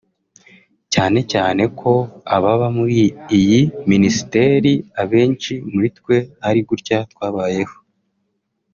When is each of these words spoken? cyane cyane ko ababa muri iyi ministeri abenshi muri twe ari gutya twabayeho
cyane 0.93 1.19
cyane 1.31 1.63
ko 1.79 1.93
ababa 2.35 2.67
muri 2.77 2.97
iyi 3.39 3.61
ministeri 3.91 4.71
abenshi 5.01 5.53
muri 5.71 5.87
twe 5.97 6.17
ari 6.47 6.59
gutya 6.69 6.99
twabayeho 7.11 7.75